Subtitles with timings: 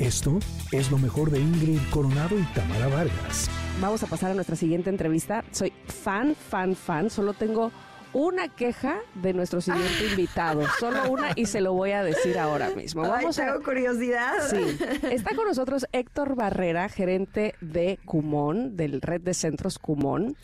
[0.00, 0.38] Esto
[0.72, 3.50] es lo mejor de Ingrid Coronado y Tamara Vargas.
[3.82, 5.44] Vamos a pasar a nuestra siguiente entrevista.
[5.50, 7.10] Soy fan, fan, fan.
[7.10, 7.70] Solo tengo
[8.14, 10.62] una queja de nuestro siguiente invitado.
[10.78, 13.02] Solo una y se lo voy a decir ahora mismo.
[13.02, 14.32] Vamos Ay, tengo curiosidad.
[14.48, 14.78] Sí.
[15.10, 20.34] Está con nosotros Héctor Barrera, gerente de Cumón, del Red de Centros Cumón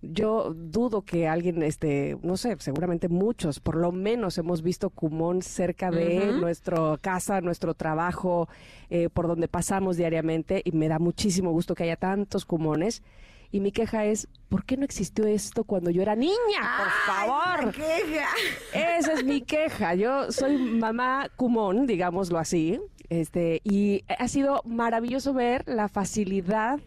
[0.00, 5.42] yo dudo que alguien, este, no sé, seguramente muchos, por lo menos hemos visto Cumón
[5.42, 8.48] cerca de nuestra casa, nuestro trabajo,
[8.90, 13.02] eh, por donde pasamos diariamente y me da muchísimo gusto que haya tantos Cumones.
[13.50, 16.36] Y mi queja es, ¿por qué no existió esto cuando yo era niña?
[16.76, 17.72] Por favor.
[17.72, 18.28] queja.
[18.98, 19.94] Esa es mi queja.
[19.94, 22.78] Yo soy mamá Cumón, digámoslo así.
[23.08, 26.78] Este, y ha sido maravilloso ver la facilidad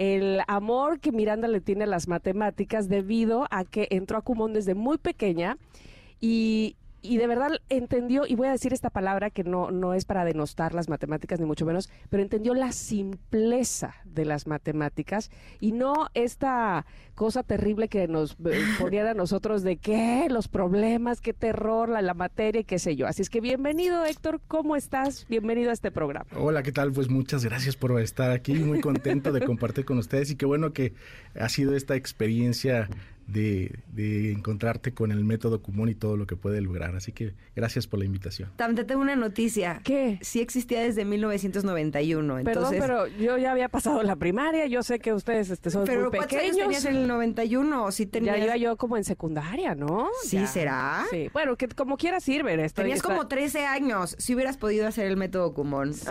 [0.00, 4.54] el amor que Miranda le tiene a las matemáticas debido a que entró a Cumón
[4.54, 5.58] desde muy pequeña
[6.22, 10.04] y, y de verdad entendió, y voy a decir esta palabra que no, no es
[10.04, 15.72] para denostar las matemáticas, ni mucho menos, pero entendió la simpleza de las matemáticas y
[15.72, 21.32] no esta cosa terrible que nos eh, ponían a nosotros de qué, los problemas, qué
[21.32, 23.06] terror, la, la materia y qué sé yo.
[23.06, 25.26] Así es que bienvenido, Héctor, ¿cómo estás?
[25.28, 26.26] Bienvenido a este programa.
[26.36, 26.92] Hola, ¿qué tal?
[26.92, 30.72] Pues muchas gracias por estar aquí, muy contento de compartir con ustedes y qué bueno
[30.72, 30.94] que
[31.38, 32.88] ha sido esta experiencia
[33.32, 36.94] de, encontrarte con el método común y todo lo que puede lograr.
[36.96, 38.50] Así que gracias por la invitación.
[38.56, 39.80] También tengo una noticia.
[39.84, 40.18] ¿Qué?
[40.22, 42.40] Sí existía desde 1991.
[42.44, 46.10] Perdón, pero yo ya había pasado la primaria, yo sé que ustedes este, son pero
[46.10, 46.42] muy pequeños.
[46.42, 47.92] Años tenías en el 91?
[47.92, 48.36] ¿Sí tenías...
[48.36, 50.08] Ya iba yo como en secundaria, ¿no?
[50.22, 51.04] Sí, ¿será?
[51.10, 51.28] Sí.
[51.32, 52.82] Bueno, que como quiera sirve esto.
[52.82, 54.16] Tenías como 13 años.
[54.18, 55.94] Si hubieras podido hacer el método común.
[55.94, 56.08] Sí,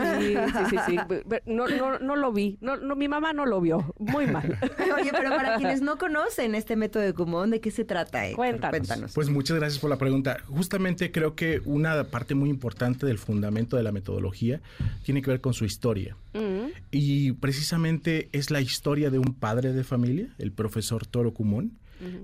[0.69, 0.97] sí, sí.
[1.45, 2.57] No, no, no lo vi.
[2.61, 3.93] No, no, mi mamá no lo vio.
[3.97, 4.57] Muy mal.
[4.97, 8.23] Oye, pero para quienes no conocen este método de ¿De qué se trata?
[8.33, 9.13] Cuéntanos.
[9.13, 10.39] Pues muchas gracias por la pregunta.
[10.47, 14.61] Justamente creo que una parte muy importante del fundamento de la metodología
[15.03, 16.15] tiene que ver con su historia.
[16.33, 16.71] Mm.
[16.91, 21.77] Y precisamente es la historia de un padre de familia, el profesor Toro Kumon,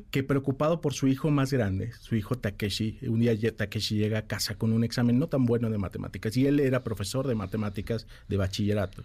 [0.09, 4.21] que preocupado por su hijo más grande, su hijo Takeshi, un día Takeshi llega a
[4.21, 8.08] casa con un examen no tan bueno de matemáticas y él era profesor de matemáticas
[8.30, 9.04] de bachillerato.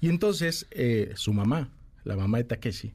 [0.00, 1.70] Y entonces eh, su mamá,
[2.04, 2.94] la mamá de Takeshi,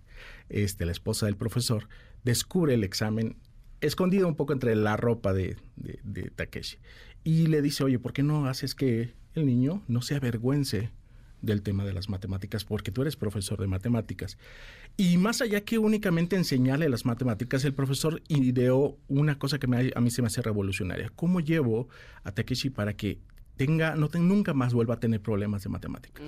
[0.50, 1.88] este, la esposa del profesor,
[2.24, 3.38] descubre el examen
[3.82, 5.58] escondido un poco entre la ropa de,
[6.36, 6.78] Takeshi.
[7.24, 10.92] Y le dice, oye, ¿por qué no haces que el niño no se avergüence
[11.42, 12.64] del tema de las matemáticas?
[12.66, 14.38] Porque tú eres profesor de matemáticas.
[14.98, 20.02] Y más allá que únicamente enseñarle las matemáticas, el profesor ideó una cosa que a
[20.02, 21.12] mí se me hace revolucionaria.
[21.16, 21.90] ¿Cómo llevo
[22.24, 23.20] a Takeshi para que
[23.66, 26.26] tenga, no nunca más vuelva a tener problemas de matemáticas.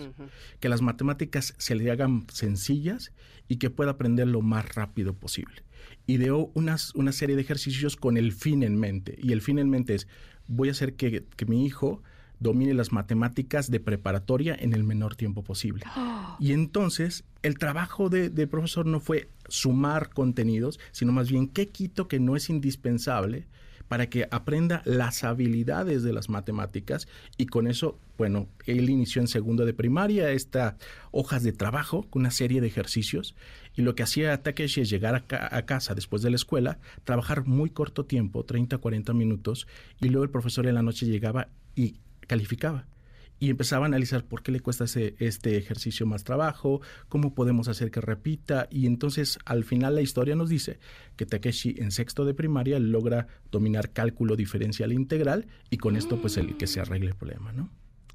[0.59, 3.11] Que las matemáticas se le hagan sencillas
[3.47, 5.63] y que pueda aprender lo más rápido posible.
[6.05, 9.17] Ideó unas, una serie de ejercicios con el fin en mente.
[9.19, 10.07] Y el fin en mente es,
[10.47, 12.03] voy a hacer que, mi hijo
[12.39, 15.85] domine las matemáticas de preparatoria en el menor tiempo posible.
[16.39, 21.69] Y entonces el trabajo de, de, profesor no fue sumar contenidos, sino más bien qué
[21.69, 23.45] quito que no es indispensable
[23.93, 29.27] para que aprenda las habilidades de las matemáticas y con eso, bueno, él inició en
[29.27, 30.73] segundo de primaria estas
[31.11, 33.35] hojas de trabajo con una serie de ejercicios
[33.75, 37.45] y lo que hacía Takeshi es llegar a, a, casa después de la escuela, trabajar
[37.45, 39.67] muy corto tiempo, 30, 40 minutos
[40.01, 42.87] y luego el profesor en la noche llegaba y calificaba
[43.39, 47.67] y empezaba a analizar por qué le cuesta ese, este ejercicio más trabajo, cómo podemos
[47.67, 50.79] hacer que repita y entonces al final la historia nos dice
[51.16, 56.38] que Takeshi en sexto de primaria logra dominar cálculo diferencial integral y con esto pues
[56.38, 57.69] el que se arregle el problema, ¿no?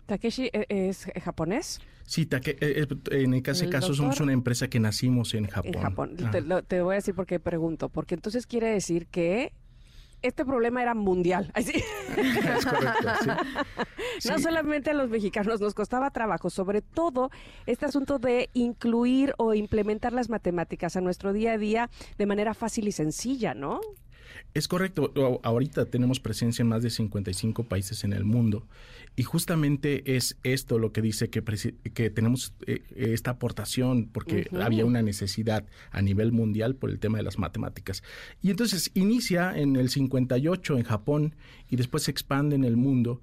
[0.07, 1.81] ¿Takeshi e, es japonés?
[2.07, 5.75] Sí, eh, eh, en ese caso somos una empresa que nacimos en Japón.
[5.75, 6.17] En Japón.
[6.17, 7.91] Te, te, voy a decir por qué pregunto.
[7.91, 9.53] Porque entonces quiere decir que
[10.23, 11.53] este problema era mundial.
[14.29, 17.31] No solamente a los mexicanos nos costaba trabajo, sobre todo
[17.67, 22.55] este asunto de incluir o implementar las matemáticas a nuestro día a día de manera
[22.55, 23.81] fácil y sencilla, ¿no?
[24.55, 25.13] Es correcto.
[25.43, 28.67] Ahorita tenemos presencia en más de 55 países en el mundo
[29.17, 31.43] y justamente es esto lo que dice que,
[31.93, 37.19] que tenemos eh, esta aportación porque había una necesidad a nivel mundial por el tema
[37.19, 38.03] de las matemáticas.
[38.43, 41.35] Y entonces inicia en el 58 en Japón
[41.69, 43.21] y después se expande en el mundo.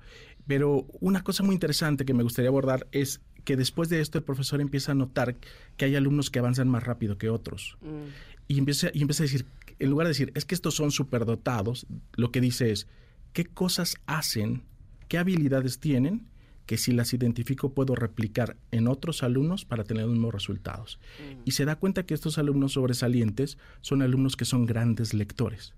[0.47, 4.23] Pero una cosa muy interesante que me gustaría abordar es que después de esto el
[4.23, 5.37] profesor empieza a notar
[5.77, 7.77] que hay alumnos que avanzan más rápido que otros.
[7.81, 8.09] Mm.
[8.47, 9.45] Y, empieza, y empieza a decir,
[9.79, 12.87] en lugar de decir, es que estos son superdotados, lo que dice es,
[13.33, 14.63] ¿qué cosas hacen,
[15.07, 16.27] qué habilidades tienen
[16.65, 20.99] que si las identifico puedo replicar en otros alumnos para tener los mismos resultados?
[21.19, 21.41] Mm.
[21.45, 25.73] Y se da cuenta que estos alumnos sobresalientes son alumnos que son grandes lectores.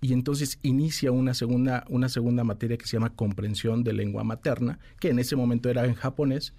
[0.00, 4.78] Y entonces inicia una segunda, una segunda materia que se llama comprensión de lengua materna,
[4.98, 6.54] que en ese momento era en japonés,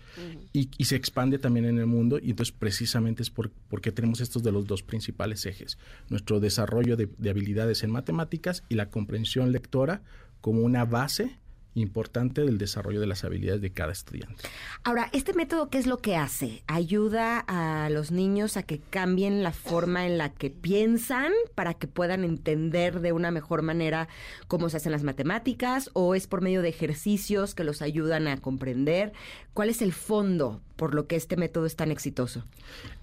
[0.54, 4.44] y, se expande también en el mundo, y entonces precisamente es por, porque tenemos estos
[4.44, 5.78] de los dos principales ejes,
[6.10, 10.02] nuestro desarrollo de, de habilidades en matemáticas y la comprensión lectora
[10.42, 11.38] como una base
[11.74, 14.44] importante del desarrollo de las habilidades de cada estudiante.
[14.84, 16.64] Ahora, ¿este método qué es lo que hace?
[16.68, 21.88] ¿Ayuda a los niños a que cambien la forma en la que piensan para que
[21.88, 24.10] puedan entender de una mejor manera
[24.48, 28.38] cómo se hacen las matemáticas o es por medio de ejercicios que los ayudan a
[28.38, 29.14] comprender?
[29.54, 32.44] ¿Cuál es el fondo por lo que este método es tan exitoso?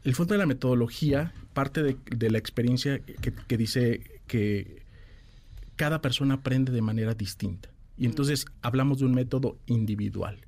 [0.04, 4.82] El fondo de la metodología parte de, la experiencia que dice que
[5.76, 7.70] cada persona aprende de manera distinta.
[7.98, 10.46] Y entonces hablamos de un método individual.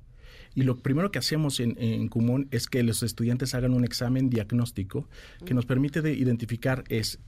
[0.55, 4.29] Y lo primero que hacemos en, en común es que los estudiantes hagan un examen
[4.29, 5.07] diagnóstico
[5.45, 7.19] que nos permite de identificar es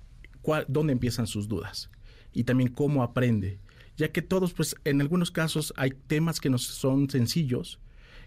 [0.41, 1.89] cuál, dónde empiezan sus dudas
[2.33, 3.59] y también cómo aprende.
[3.95, 7.79] Ya que todos, pues en algunos casos hay temas que nos son sencillos,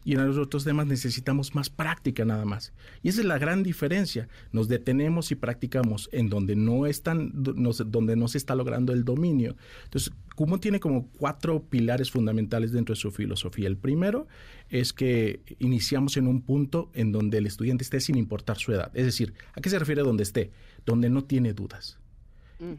[0.07, 2.73] y en los otros temas necesitamos más práctica nada más.
[3.03, 4.29] Y esa es la gran diferencia.
[4.53, 9.57] Nos detenemos y practicamos en donde no están, donde no se está logrando el dominio.
[9.83, 13.67] Entonces, Kumon tiene como cuatro pilares fundamentales dentro de su filosofía.
[13.67, 14.29] El primero
[14.69, 18.93] es que iniciamos en un punto en donde el estudiante esté sin importar su edad.
[18.95, 20.53] Es decir, ¿a qué se refiere donde esté?
[20.85, 21.99] Donde no tiene dudas,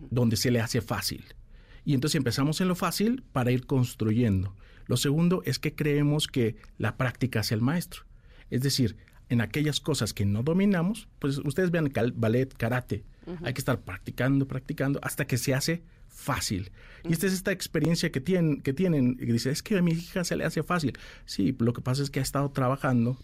[0.10, 1.26] donde se le hace fácil.
[1.84, 4.56] Y entonces empezamos en lo fácil para ir construyendo.
[4.88, 8.04] Lo segundo es que creemos que la práctica es el maestro.
[8.50, 8.98] Es decir,
[9.30, 13.04] en aquellas cosas que no dominamos, pues ustedes vean ballet, karate,
[13.44, 16.72] hay que estar practicando, practicando hasta que se hace fácil.
[17.04, 19.92] Y esta es esta experiencia que tienen, que tienen, y dice, es que a mi
[19.92, 20.98] hija se le hace fácil.
[21.26, 23.18] Sí, lo que pasa es que ha estado trabajando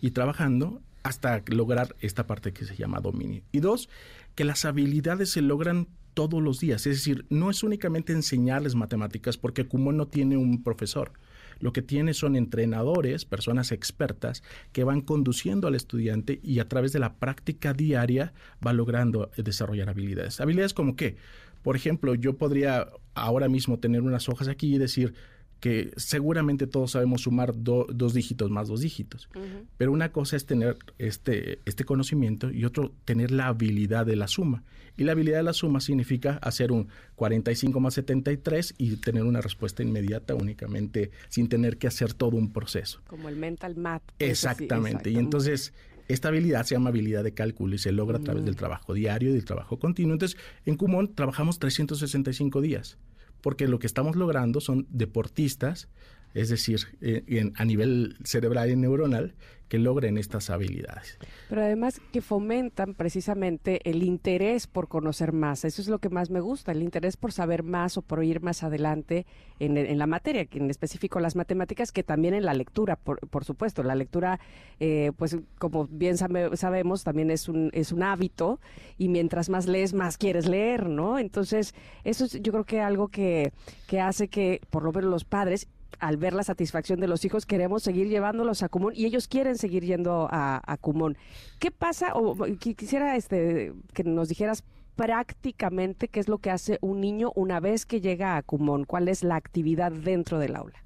[0.00, 3.42] y trabajando hasta lograr esta parte que se llama dominio.
[3.52, 3.88] Y dos,
[4.34, 6.86] que las habilidades se logran todos los días.
[6.86, 11.12] Es decir, no es únicamente enseñarles matemáticas porque Kumon no tiene un profesor.
[11.60, 14.42] Lo que tiene son entrenadores, personas expertas,
[14.72, 18.32] que van conduciendo al estudiante y a través de la práctica diaria
[18.66, 20.40] va logrando desarrollar habilidades.
[20.40, 21.16] Habilidades como qué?
[21.62, 25.14] Por ejemplo, yo podría ahora mismo tener unas hojas aquí y decir,
[25.60, 29.28] que seguramente todos sabemos sumar dos dígitos más dos dígitos.
[29.76, 34.26] Pero una cosa es tener este, este conocimiento y otro tener la habilidad de la
[34.26, 34.64] suma.
[34.96, 39.40] Y la habilidad de la suma significa hacer un 45 más 73 y tener una
[39.40, 43.00] respuesta inmediata únicamente sin tener que hacer todo un proceso.
[43.06, 44.02] Como el mental math.
[44.18, 45.10] Pues, exactamente.
[45.10, 45.72] Y entonces
[46.08, 49.30] esta habilidad se llama habilidad de cálculo y se logra a través del trabajo diario
[49.30, 50.14] y del trabajo continuo.
[50.14, 52.98] Entonces, en Kumon trabajamos 365 días
[53.40, 55.88] porque lo que estamos logrando son deportistas,
[56.34, 59.34] es decir, eh, a nivel cerebral y neuronal,
[59.70, 61.16] que logren estas habilidades.
[61.48, 65.64] Pero además que fomentan precisamente el interés por conocer más.
[65.64, 68.40] Eso es lo que más me gusta, el interés por saber más o por ir
[68.42, 69.26] más adelante
[69.60, 73.84] en, la materia, en específico las matemáticas, que también en la lectura, por, supuesto.
[73.84, 74.40] La lectura,
[74.80, 78.58] eh, pues como bien sabemos, también es un, es un hábito
[78.98, 81.20] y mientras más lees, más quieres leer, ¿no?
[81.20, 83.52] Entonces, eso es yo creo que algo que,
[83.86, 85.68] que hace que por lo menos los padres
[85.98, 89.58] al ver la satisfacción de los hijos, queremos seguir llevándolos a Cumón y ellos quieren
[89.58, 91.16] seguir yendo a, a Cumón.
[91.58, 92.12] ¿Qué pasa?
[92.14, 94.64] O quisiera este, que nos dijeras
[94.96, 99.08] prácticamente qué es lo que hace un niño una vez que llega a Cumón, cuál
[99.08, 100.82] es la actividad dentro del aula.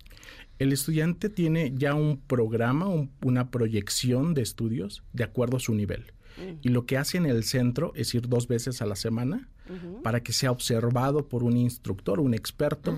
[0.59, 2.87] El estudiante tiene ya un programa,
[3.25, 6.13] una proyección de estudios de acuerdo a su nivel.
[6.37, 6.59] Mm.
[6.63, 9.49] Y lo que hace en el centro es ir dos veces a la semana
[10.03, 12.95] para que sea observado por un instructor, un experto,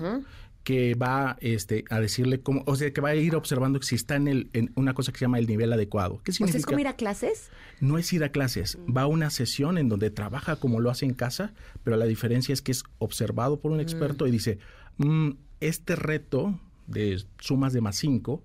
[0.67, 4.17] que va este, a decirle cómo, o sea, que va a ir observando si está
[4.17, 6.19] en, el, en una cosa que se llama el nivel adecuado.
[6.25, 6.57] ¿Qué significa?
[6.57, 7.51] ¿es como ir a clases?
[7.79, 11.05] No es ir a clases, va a una sesión en donde trabaja como lo hace
[11.05, 11.53] en casa,
[11.85, 14.59] pero la diferencia es que es observado por un experto y dice,
[14.97, 15.29] mm,
[15.61, 18.43] este reto de sumas de más 5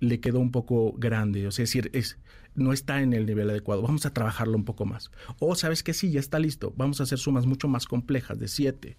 [0.00, 2.16] le quedó un poco grande, o sea, es decir, es,
[2.54, 5.10] no está en el nivel adecuado, vamos a trabajarlo un poco más.
[5.38, 8.48] O sabes que sí, ya está listo, vamos a hacer sumas mucho más complejas, de
[8.48, 8.96] 7,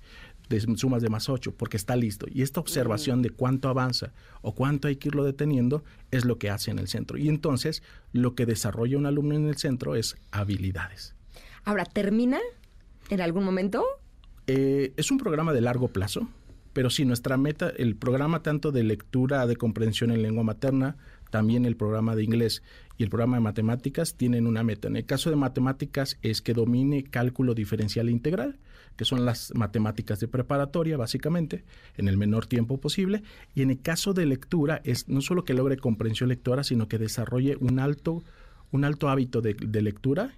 [0.53, 2.27] de sumas de más 8 porque está listo.
[2.31, 6.49] Y esta observación de cuánto avanza o cuánto hay que irlo deteniendo es lo que
[6.49, 7.17] hace en el centro.
[7.17, 11.15] Y entonces lo que desarrolla un alumno en el centro es habilidades.
[11.65, 12.39] Ahora, ¿termina
[13.09, 13.83] en algún momento?
[14.47, 16.27] Eh, es un programa de largo plazo,
[16.73, 20.97] pero sí, nuestra meta, el programa tanto de lectura, de comprensión en lengua materna,
[21.29, 22.61] también el programa de inglés
[22.97, 24.87] y el programa de matemáticas tienen una meta.
[24.87, 28.59] En el caso de matemáticas es que domine cálculo diferencial e integral
[28.95, 31.63] que son las matemáticas de preparatoria, básicamente,
[31.97, 33.23] en el menor tiempo posible.
[33.55, 36.97] Y en el caso de lectura, es no solo que logre comprensión lectora, sino que
[36.97, 38.23] desarrolle un alto,
[38.71, 40.35] un alto hábito de, lectura,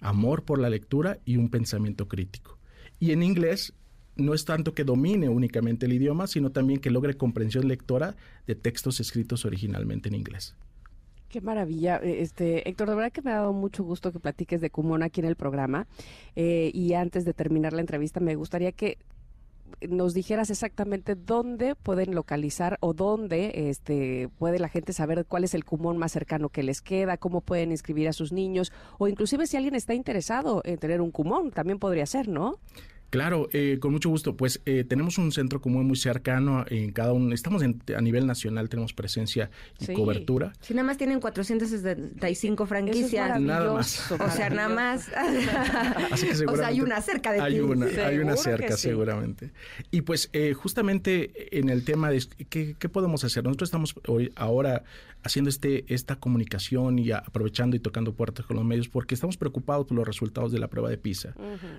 [0.00, 2.58] amor por la lectura y un pensamiento crítico.
[2.98, 3.74] Y en inglés,
[4.16, 8.54] no es tanto que domine únicamente el idioma, sino también que logre comprensión lectora de
[8.54, 10.54] textos escritos originalmente en inglés.
[11.32, 11.96] Qué maravilla.
[12.02, 15.02] Eh, Este, Héctor, de verdad que me ha dado mucho gusto que platiques de Kumon
[15.02, 15.86] aquí en el programa.
[16.36, 18.98] Eh, y antes de terminar la entrevista, me gustaría que
[19.88, 25.54] nos dijeras exactamente dónde pueden localizar o dónde este, puede la gente saber cuál es
[25.54, 29.46] el Kumon más cercano que les queda, cómo pueden inscribir a sus niños, o inclusive
[29.46, 32.58] si alguien está interesado en tener un Kumon, también podría ser, ¿no?
[33.12, 34.38] Claro, eh, con mucho gusto.
[34.38, 37.34] Pues eh, tenemos un centro común muy cercano en cada uno.
[37.34, 39.92] Estamos en- a nivel nacional, tenemos presencia y Sí.
[39.92, 40.54] cobertura.
[40.62, 43.38] Si nada más tienen 475 franquicias.
[43.38, 44.10] Nada más.
[44.12, 45.10] O sea, nada más.
[46.10, 47.60] Así que o sea, hay una cerca de hay ti.
[47.60, 48.84] Una, hay una cerca, sí.
[48.88, 49.50] seguramente.
[49.90, 53.44] Y pues eh, justamente en el tema de ¿qué, qué podemos hacer.
[53.44, 54.84] Nosotros estamos hoy ahora
[55.24, 59.36] haciendo este esta comunicación y a- aprovechando y tocando puertas con los medios porque estamos
[59.36, 61.34] preocupados por los resultados de la prueba de PISA.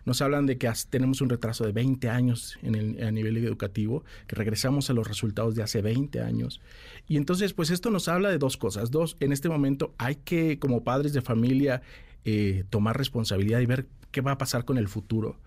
[0.05, 4.03] Nos hablan de que tenemos un retraso de 20 años en el, a nivel educativo,
[4.27, 6.61] que regresamos a los resultados de hace 20 años.
[7.07, 8.91] Y entonces, pues esto nos habla de dos cosas.
[8.91, 11.81] Dos, en este momento hay que, como padres de familia,
[12.25, 15.37] eh, tomar responsabilidad y ver qué va a pasar con el futuro.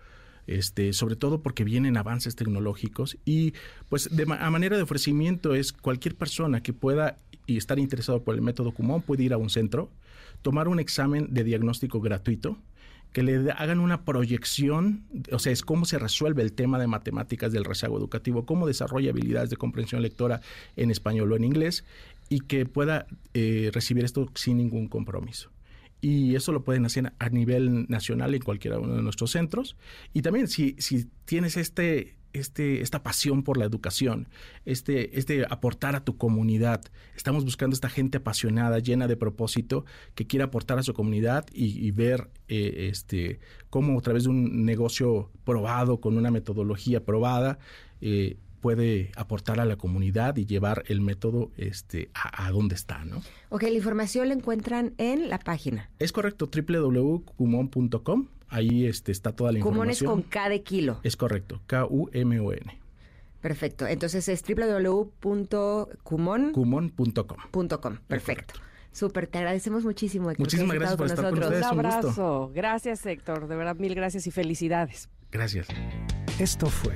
[0.47, 3.53] Este, sobre todo porque vienen avances tecnológicos y
[3.89, 7.17] pues de a manera de ofrecimiento es cualquier persona que pueda
[7.47, 9.89] y estar interesado por el método Kumon puede ir a un centro,
[10.43, 12.57] tomar un examen de diagnóstico gratuito,
[13.13, 17.51] que le hagan una proyección, o sea, es cómo se resuelve el tema de matemáticas
[17.51, 20.41] del rezago educativo, cómo desarrolla habilidades de comprensión lectora
[20.75, 21.83] en español o en inglés
[22.29, 25.49] y que pueda eh, recibir esto sin ningún compromiso.
[25.99, 29.75] Y eso lo pueden hacer a nivel nacional en cualquiera uno de nuestros centros.
[30.13, 34.27] Y también si, si tienes este, este, esta pasión por la educación,
[34.65, 36.81] este, este aportar a tu comunidad,
[37.15, 41.85] estamos buscando esta gente apasionada, llena de propósito, que quiere aportar a su comunidad y,
[41.85, 43.39] y ver eh, este,
[43.69, 47.59] cómo a través de un negocio probado, con una metodología probada,
[48.01, 48.37] eh,
[48.67, 53.21] puede aportar a la comunidad y llevar el método este, a, a donde está, ¿no?
[53.47, 55.89] Ok, la información la encuentran en la página.
[55.99, 58.27] Es correcto, www.kumon.com.
[58.49, 60.21] Ahí este, está toda la Kumon es información.
[60.23, 60.99] con cada kilo.
[61.03, 62.77] Es correcto, K-U-M-O-N.
[63.39, 63.87] Perfecto.
[63.87, 66.51] Entonces es www.kumon.com.
[66.51, 67.97] Kumon.com.
[68.05, 68.55] Perfecto.
[68.91, 70.29] Súper, te agradecemos muchísimo.
[70.29, 71.71] Héctor, Muchísimas gracias por estado estar con nosotros.
[71.71, 71.81] Un ustedes.
[71.95, 72.21] un gusto.
[72.27, 72.51] abrazo.
[72.53, 73.47] Gracias, Héctor.
[73.47, 75.07] De verdad, mil gracias y felicidades.
[75.31, 75.67] Gracias.
[76.37, 76.95] Esto fue